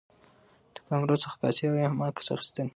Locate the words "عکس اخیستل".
2.09-2.67